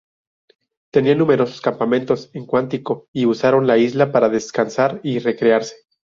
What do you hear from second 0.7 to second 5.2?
Tenían numerosos campamentos en Quantico, y usaron la isla para descansar y